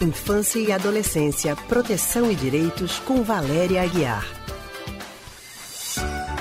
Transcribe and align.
Infância 0.00 0.58
e 0.58 0.70
Adolescência, 0.70 1.56
Proteção 1.56 2.30
e 2.30 2.34
Direitos, 2.34 2.98
com 2.98 3.22
Valéria 3.22 3.82
Aguiar. 3.82 4.26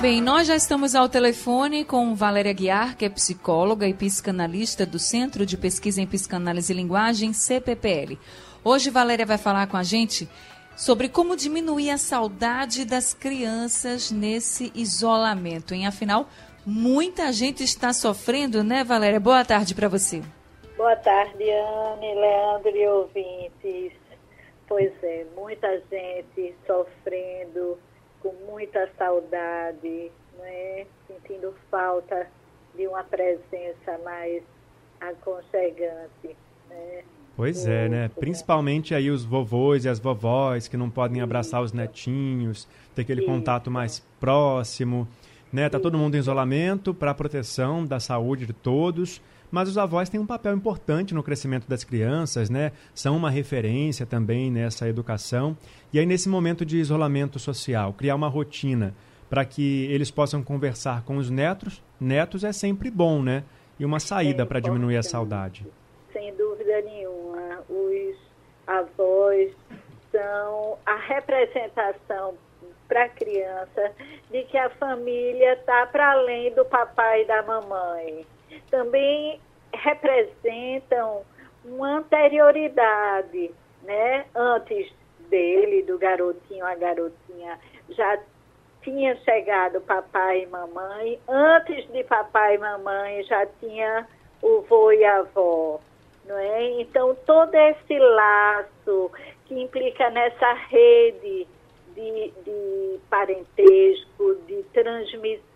Bem, 0.02 0.22
nós 0.22 0.46
já 0.46 0.56
estamos 0.58 0.94
ao 0.94 1.08
telefone 1.08 1.86
com 1.86 2.14
Valéria 2.14 2.52
Guiar, 2.52 2.98
que 2.98 3.06
é 3.06 3.10
psicóloga 3.10 3.88
e 3.88 3.94
psicanalista 3.94 4.86
do 4.86 5.00
Centro 5.00 5.46
de 5.46 5.56
Pesquisa 5.56 6.02
em 6.02 6.06
Psicanálise 6.06 6.74
e 6.74 6.76
Linguagem, 6.76 7.32
CPPL. 7.32 8.20
Hoje, 8.62 8.90
Valéria 8.90 9.26
vai 9.26 9.38
falar 9.38 9.68
com 9.68 9.78
a 9.78 9.84
gente 9.84 10.30
sobre 10.76 11.08
como 11.08 11.38
diminuir 11.38 11.92
a 11.92 11.98
saudade 11.98 12.84
das 12.84 13.14
crianças 13.14 14.12
nesse 14.12 14.70
isolamento. 14.76 15.74
Em 15.74 15.88
afinal, 15.88 16.30
muita 16.66 17.32
gente 17.32 17.64
está 17.64 17.94
sofrendo, 17.94 18.66
né, 18.66 18.84
Valéria? 18.84 19.20
Boa 19.20 19.46
tarde 19.46 19.74
para 19.74 19.88
você. 19.88 20.22
Boa 20.86 20.98
tarde, 20.98 21.50
Anne, 21.50 22.14
Leandro 22.14 22.78
e 22.78 22.88
ouvintes. 22.88 23.92
Pois 24.68 24.94
é, 25.02 25.26
muita 25.36 25.82
gente 25.90 26.54
sofrendo 26.68 27.80
com 28.22 28.32
muita 28.48 28.88
saudade, 28.96 30.12
né? 30.38 30.86
sentindo 31.08 31.56
falta 31.72 32.28
de 32.76 32.88
uma 32.88 33.04
presença 33.04 33.98
mais 34.04 34.44
aconchegante. 35.02 36.38
Né? 36.70 37.04
Pois 37.36 37.66
é, 37.66 37.90
né? 37.90 38.12
Principalmente 38.20 38.94
aí 38.94 39.10
os 39.10 39.26
vovôs 39.26 39.86
e 39.86 39.90
as 39.90 39.98
vovós 39.98 40.68
que 40.68 40.78
não 40.78 40.92
podem 40.92 41.20
abraçar 41.20 41.64
os 41.64 41.74
netinhos, 41.74 42.68
ter 42.94 43.02
aquele 43.02 43.22
Isso. 43.22 43.32
contato 43.32 43.72
mais 43.72 44.06
próximo, 44.20 45.08
né? 45.52 45.68
Tá 45.68 45.80
todo 45.80 45.98
mundo 45.98 46.14
em 46.14 46.20
isolamento 46.20 46.94
para 46.94 47.10
a 47.10 47.16
proteção 47.16 47.84
da 47.84 48.00
saúde 48.00 48.46
de 48.46 48.54
todos, 48.54 49.20
mas 49.52 49.70
os 49.70 49.78
avós 49.78 50.10
têm 50.10 50.20
um 50.20 50.26
papel 50.26 50.56
importante 50.56 51.14
no 51.14 51.24
crescimento 51.24 51.68
das 51.68 51.84
crianças, 51.84 52.50
né? 52.50 52.72
São 52.94 53.16
uma 53.16 53.30
referência 53.30 54.06
também 54.06 54.52
nessa 54.52 54.88
educação. 54.88 55.58
E 55.94 56.00
aí, 56.00 56.06
nesse 56.06 56.30
momento 56.30 56.66
de 56.66 56.78
isolamento 56.78 57.40
social, 57.40 57.94
criar 57.94 58.16
uma 58.16 58.28
rotina 58.28 58.94
para 59.30 59.46
que 59.46 59.86
eles 59.92 60.12
possam 60.12 60.44
conversar 60.44 61.04
com 61.04 61.18
os 61.18 61.30
netos, 61.30 61.84
netos 62.00 62.44
é 62.44 62.52
sempre 62.52 62.92
bom, 62.92 63.22
né? 63.22 63.44
E 63.80 63.86
uma 63.86 64.00
saída 64.00 64.46
para 64.46 64.60
diminuir 64.60 64.98
a 64.98 65.04
saudade. 65.04 65.66
Sem 66.14 66.34
dúvida 66.36 66.82
nenhuma. 66.82 67.64
Os 67.70 68.16
avós 68.66 69.52
são 70.12 70.78
a 70.86 70.96
representação 70.96 72.36
para 72.88 73.06
a 73.06 73.10
criança 73.10 73.92
de 74.32 74.44
que 74.44 74.58
a 74.58 74.70
família 74.70 75.54
está 75.54 75.88
para 75.88 76.12
além 76.12 76.54
do 76.54 76.64
papai 76.66 77.24
e 77.24 77.26
da 77.26 77.44
mamãe 77.44 78.26
também 78.70 79.40
representam 79.74 81.24
uma 81.64 81.98
anterioridade, 81.98 83.52
né? 83.84 84.26
Antes 84.36 84.92
dele, 85.30 85.84
do 85.84 85.98
garotinho 85.98 86.66
a 86.66 86.76
garotinha, 86.76 87.60
já 87.90 88.20
tinha 88.82 89.16
chegado 89.18 89.82
papai 89.82 90.44
e 90.44 90.48
mamãe. 90.48 91.20
Antes 91.28 91.88
de 91.92 92.04
papai 92.04 92.56
e 92.56 92.60
mamãe 92.60 93.24
já 93.24 93.46
tinha 93.60 94.08
o 94.42 94.62
vô 94.62 94.92
e 94.92 95.04
a 95.04 95.20
avó, 95.20 95.80
não 96.26 96.38
é? 96.38 96.82
Então 96.82 97.16
todo 97.26 97.56
esse 97.56 97.98
laço 97.98 99.12
que 99.46 99.60
implica 99.60 100.10
nessa 100.12 100.54
rede 100.54 101.48
de, 101.96 102.34
de 102.44 103.00
parentesco, 103.10 104.36
de 104.48 104.64
transmissão 104.74 105.55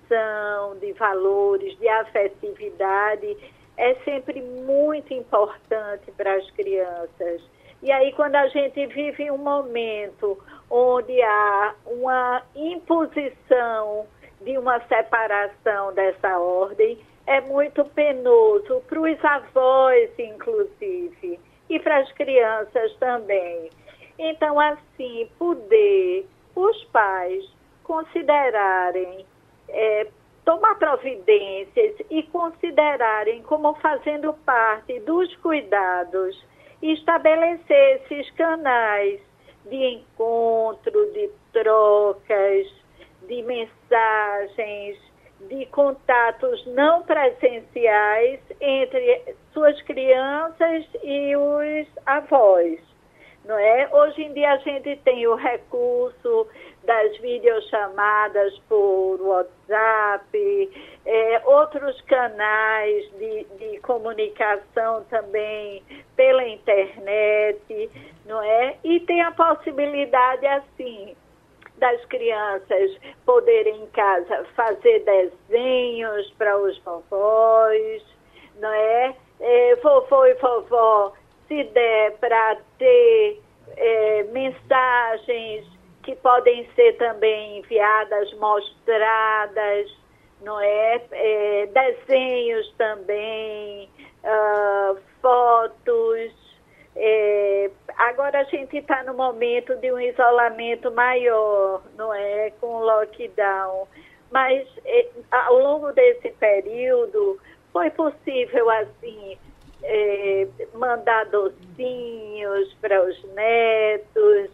de 0.80 0.94
valores, 0.94 1.78
de 1.78 1.88
afetividade, 1.88 3.38
é 3.78 3.96
sempre 4.04 4.42
muito 4.42 5.14
importante 5.14 6.12
para 6.12 6.36
as 6.36 6.50
crianças. 6.52 7.42
E 7.82 7.92
aí, 7.92 8.12
quando 8.14 8.36
a 8.36 8.48
gente 8.48 8.86
vive 8.88 9.32
um 9.32 9.38
momento 9.38 10.38
onde 10.70 11.22
há 11.22 11.76
uma 11.86 12.44
imposição 12.56 14.06
de 14.42 14.58
uma 14.58 14.80
separação 14.88 15.94
dessa 15.94 16.38
ordem, 16.38 17.00
é 17.26 17.40
muito 17.42 17.86
penoso 17.86 18.82
para 18.88 19.00
os 19.00 19.24
avós, 19.24 20.10
inclusive, 20.18 21.40
e 21.70 21.80
para 21.80 22.00
as 22.00 22.12
crianças 22.14 22.94
também. 22.96 23.70
Então, 24.18 24.60
assim, 24.60 25.30
poder 25.38 26.26
os 26.56 26.84
pais 26.86 27.46
considerarem 27.84 29.26
é, 29.70 30.08
tomar 30.46 30.76
providências 30.76 31.96
e 32.10 32.24
considerarem 32.24 33.42
como 33.44 33.74
fazendo 33.76 34.34
parte 34.46 35.00
dos 35.02 35.36
cuidados 35.38 36.44
estabelecer 36.82 38.02
esses 38.02 38.32
canais 38.32 39.20
de 39.66 39.76
encontro, 39.76 41.12
de 41.14 41.30
trocas, 41.52 42.68
de 43.28 43.44
mensagens, 43.44 44.98
de 45.50 45.66
contatos 45.68 46.66
não 46.68 47.04
presenciais 47.04 48.40
entre 48.60 49.36
suas 49.54 49.80
crianças 49.84 50.86
e 51.04 51.36
os 51.36 51.88
avós 52.06 52.89
não 53.50 53.58
é? 53.58 53.90
Hoje 53.92 54.22
em 54.22 54.32
dia 54.32 54.52
a 54.52 54.58
gente 54.58 54.96
tem 54.98 55.26
o 55.26 55.34
recurso 55.34 56.48
das 56.84 57.18
videochamadas 57.18 58.56
por 58.70 59.20
WhatsApp, 59.20 60.72
é, 61.04 61.42
outros 61.46 62.00
canais 62.02 63.12
de, 63.18 63.44
de 63.58 63.80
comunicação 63.80 65.04
também 65.10 65.82
pela 66.16 66.48
internet, 66.48 67.90
não 68.28 68.40
é? 68.40 68.78
E 68.84 69.00
tem 69.00 69.20
a 69.24 69.32
possibilidade, 69.32 70.46
assim, 70.46 71.16
das 71.80 72.06
crianças 72.06 72.92
poderem 73.26 73.82
em 73.82 73.88
casa 73.88 74.46
fazer 74.56 75.00
desenhos 75.00 76.30
para 76.38 76.56
os 76.56 76.78
vovós, 76.84 78.04
não 78.60 78.72
é? 78.72 79.16
é 79.40 79.76
vovô 79.78 80.26
e 80.26 80.34
vovó 80.36 81.14
se 81.50 81.64
der 81.66 82.12
para 82.20 82.58
ter 82.78 83.42
é, 83.76 84.24
mensagens 84.32 85.66
que 86.04 86.16
podem 86.16 86.66
ser 86.76 86.96
também 86.98 87.58
enviadas, 87.58 88.32
mostradas, 88.36 89.92
não 90.42 90.60
é? 90.62 91.02
é 91.12 91.66
desenhos 91.68 92.74
também, 92.78 93.90
uh, 94.24 94.98
fotos. 95.22 96.32
É, 96.96 97.70
agora 97.98 98.40
a 98.40 98.44
gente 98.46 98.78
está 98.78 99.04
no 99.04 99.14
momento 99.14 99.76
de 99.78 99.92
um 99.92 100.00
isolamento 100.00 100.92
maior, 100.92 101.82
não 101.98 102.14
é? 102.14 102.52
Com 102.62 102.68
o 102.68 102.84
lockdown. 102.86 103.88
Mas 104.32 104.68
é, 104.86 105.08
ao 105.32 105.60
longo 105.60 105.92
desse 105.92 106.30
período 106.32 107.40
foi 107.72 107.90
possível, 107.92 108.70
assim, 108.70 109.38
é, 109.84 110.48
mandar 110.74 111.26
docinhos 111.26 112.74
para 112.82 113.04
os 113.04 113.24
netos, 113.34 114.50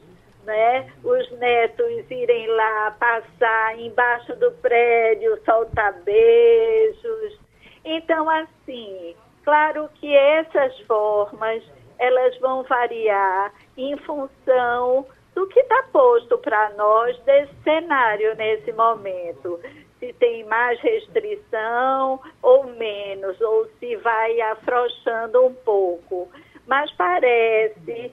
né? 0.46 0.92
Os 1.04 1.32
netos 1.40 2.10
irem 2.10 2.48
lá 2.48 2.92
passar 3.00 3.80
embaixo 3.80 4.36
do 4.36 4.52
prédio, 4.54 5.40
soltar 5.44 5.94
beijos. 6.04 7.40
Então, 7.84 8.30
assim, 8.30 9.16
claro 9.44 9.90
que 9.96 10.16
essas 10.16 10.80
formas 10.82 11.64
elas 11.98 12.38
vão 12.40 12.64
variar 12.64 13.54
em 13.78 13.96
função 13.98 15.06
do 15.34 15.48
que 15.48 15.60
está 15.60 15.84
posto 15.92 16.38
para 16.40 16.72
nós 16.72 17.18
desse 17.20 17.54
cenário 17.64 18.36
nesse 18.36 18.72
momento 18.74 19.60
se 20.06 20.14
tem 20.14 20.44
mais 20.46 20.80
restrição 20.82 22.20
ou 22.42 22.66
menos, 22.66 23.40
ou 23.42 23.68
se 23.80 23.96
vai 23.98 24.40
afrouxando 24.42 25.46
um 25.46 25.54
pouco. 25.54 26.30
Mas 26.68 26.92
parece 26.92 28.12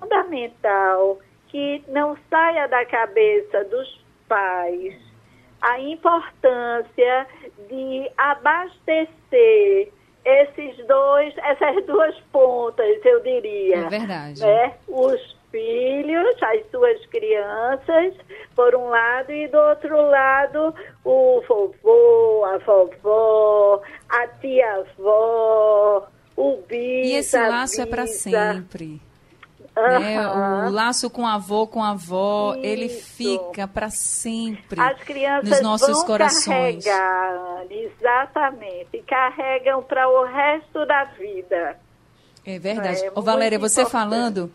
fundamental 0.00 1.18
que 1.48 1.82
não 1.88 2.16
saia 2.30 2.66
da 2.66 2.84
cabeça 2.86 3.64
dos 3.64 4.04
pais 4.28 4.94
a 5.60 5.80
importância 5.80 7.26
de 7.70 8.10
abastecer 8.18 9.88
esses 10.24 10.86
dois, 10.86 11.34
essas 11.38 11.84
duas 11.86 12.18
pontas, 12.32 13.04
eu 13.04 13.20
diria. 13.20 13.76
É 13.76 13.88
verdade. 13.88 14.40
Né? 14.42 14.74
Os 14.88 15.33
filhos, 15.54 16.34
as 16.42 16.68
suas 16.68 17.06
crianças, 17.06 18.14
por 18.56 18.74
um 18.74 18.88
lado, 18.88 19.30
e 19.30 19.46
do 19.46 19.56
outro 19.56 19.96
lado, 20.10 20.74
o 21.04 21.40
vovô, 21.48 22.44
a 22.44 22.58
vovó, 22.58 23.80
a 24.08 24.26
tia-avó, 24.40 26.08
o 26.36 26.56
bis. 26.68 27.06
E 27.06 27.12
esse 27.12 27.38
laço 27.38 27.80
é 27.80 27.86
para 27.86 28.04
sempre. 28.08 29.00
Uhum. 29.76 30.00
Né? 30.00 30.28
O 30.66 30.70
laço 30.70 31.08
com 31.08 31.24
avô, 31.24 31.68
com 31.68 31.82
avó, 31.84 32.54
Isso. 32.54 32.64
ele 32.64 32.88
fica 32.88 33.66
para 33.68 33.90
sempre 33.90 34.80
As 34.80 35.00
crianças 35.02 35.50
nos 35.50 35.60
nossos 35.60 35.98
vão 35.98 36.06
corações. 36.06 36.84
Carregar, 36.84 37.66
exatamente, 37.70 38.98
carregam 39.06 39.82
para 39.84 40.08
o 40.08 40.24
resto 40.24 40.84
da 40.84 41.04
vida. 41.04 41.76
É 42.46 42.58
verdade. 42.58 43.04
É 43.04 43.12
Ô, 43.14 43.22
Valéria, 43.22 43.58
você 43.58 43.82
importante. 43.82 43.92
falando 43.92 44.52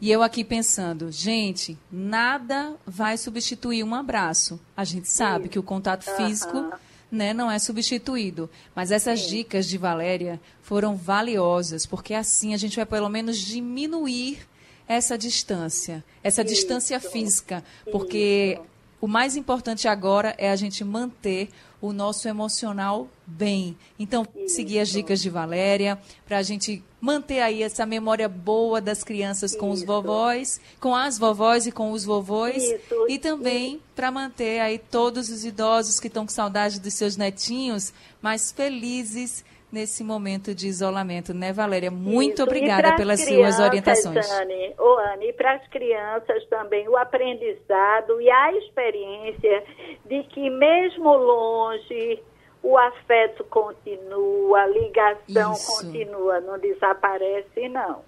E 0.00 0.10
eu 0.10 0.22
aqui 0.22 0.44
pensando, 0.44 1.10
gente, 1.10 1.76
nada 1.90 2.76
vai 2.86 3.16
substituir 3.16 3.82
um 3.82 3.94
abraço. 3.94 4.60
A 4.76 4.84
gente 4.84 5.08
sabe 5.08 5.44
Sim. 5.44 5.50
que 5.50 5.58
o 5.58 5.62
contato 5.62 6.04
físico 6.16 6.72
né, 7.10 7.32
não 7.32 7.50
é 7.50 7.58
substituído. 7.58 8.48
Mas 8.74 8.92
essas 8.92 9.22
Sim. 9.22 9.28
dicas 9.28 9.66
de 9.66 9.76
Valéria 9.76 10.40
foram 10.62 10.94
valiosas, 10.94 11.84
porque 11.84 12.14
assim 12.14 12.54
a 12.54 12.56
gente 12.56 12.76
vai 12.76 12.86
pelo 12.86 13.08
menos 13.08 13.38
diminuir 13.38 14.38
essa 14.86 15.18
distância, 15.18 16.04
essa 16.22 16.42
Isso. 16.42 16.54
distância 16.54 17.00
física, 17.00 17.64
porque 17.90 18.56
Isso. 18.58 18.77
O 19.00 19.06
mais 19.06 19.36
importante 19.36 19.86
agora 19.86 20.34
é 20.38 20.50
a 20.50 20.56
gente 20.56 20.84
manter 20.84 21.50
o 21.80 21.92
nosso 21.92 22.26
emocional 22.26 23.08
bem. 23.24 23.76
Então, 23.98 24.26
Isso. 24.34 24.56
seguir 24.56 24.80
as 24.80 24.88
dicas 24.88 25.20
de 25.20 25.30
Valéria, 25.30 25.98
para 26.26 26.38
a 26.38 26.42
gente 26.42 26.82
manter 27.00 27.40
aí 27.40 27.62
essa 27.62 27.86
memória 27.86 28.28
boa 28.28 28.80
das 28.80 29.04
crianças 29.04 29.54
com 29.54 29.72
Isso. 29.72 29.82
os 29.82 29.86
vovós, 29.86 30.60
com 30.80 30.94
as 30.96 31.16
vovós 31.16 31.66
e 31.66 31.72
com 31.72 31.92
os 31.92 32.04
vovôs. 32.04 32.56
Isso. 32.56 33.06
E 33.08 33.18
também 33.18 33.80
para 33.94 34.10
manter 34.10 34.60
aí 34.60 34.78
todos 34.78 35.28
os 35.28 35.44
idosos 35.44 36.00
que 36.00 36.08
estão 36.08 36.26
com 36.26 36.32
saudade 36.32 36.80
dos 36.80 36.94
seus 36.94 37.16
netinhos 37.16 37.92
mais 38.20 38.50
felizes 38.50 39.44
nesse 39.70 40.02
momento 40.02 40.54
de 40.54 40.66
isolamento, 40.66 41.34
né, 41.34 41.52
Valéria? 41.52 41.90
Muito 41.90 42.34
Isso. 42.34 42.42
obrigada 42.42 42.96
pelas 42.96 43.20
suas 43.20 43.58
orientações. 43.58 44.30
Anne, 44.32 44.74
oh, 44.78 44.98
Anne, 45.12 45.28
e 45.28 45.32
para 45.32 45.54
as 45.54 45.68
crianças 45.68 46.44
também 46.48 46.88
o 46.88 46.96
aprendizado 46.96 48.20
e 48.20 48.30
a 48.30 48.52
experiência 48.54 49.64
de 50.06 50.22
que 50.24 50.50
mesmo 50.50 51.14
longe 51.16 52.22
o 52.62 52.76
afeto 52.76 53.44
continua, 53.44 54.62
a 54.62 54.66
ligação 54.66 55.52
Isso. 55.52 55.76
continua, 55.76 56.40
não 56.40 56.58
desaparece 56.58 57.68
não. 57.68 58.02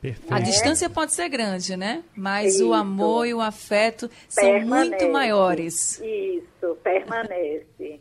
Perfeito. 0.00 0.34
A 0.34 0.38
distância 0.38 0.90
pode 0.90 1.14
ser 1.14 1.30
grande, 1.30 1.76
né? 1.78 2.04
Mas 2.14 2.56
Isso. 2.56 2.68
o 2.68 2.74
amor 2.74 3.26
e 3.26 3.32
o 3.32 3.40
afeto 3.40 4.10
são 4.28 4.44
permanece. 4.44 4.90
muito 4.90 5.08
maiores. 5.10 5.98
Isso, 5.98 6.76
permanece. 6.82 8.00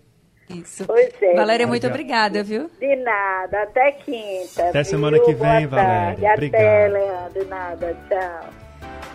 Isso. 0.54 0.86
Pois 0.86 1.14
é. 1.22 1.36
Valéria, 1.36 1.68
muito 1.68 1.88
obrigada, 1.88 2.44
viu? 2.44 2.70
De 2.80 2.96
nada, 2.98 3.64
até 3.64 3.92
quinta. 3.92 4.70
Até 4.70 4.84
semana 4.84 5.20
que 5.20 5.34
vem, 5.34 5.68
Valéria. 5.68 6.34
Obrigado. 6.34 6.62
Até, 6.62 6.88
Leandro, 6.88 7.46
nada, 7.48 7.98
tchau. 8.10 8.50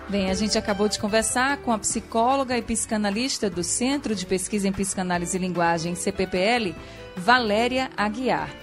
Bem, 0.09 0.31
a 0.31 0.35
gente 0.35 0.57
acabou 0.57 0.89
de 0.89 0.99
conversar 0.99 1.59
com 1.59 1.71
a 1.71 1.79
psicóloga 1.79 2.57
e 2.57 2.63
psicanalista 2.63 3.51
do 3.51 3.63
Centro 3.63 4.15
de 4.15 4.25
Pesquisa 4.25 4.67
em 4.67 4.73
Psicanálise 4.73 5.37
e 5.37 5.41
Linguagem, 5.41 5.95
CPPL, 5.95 6.75
Valéria 7.15 7.91
Aguiar. 7.95 8.49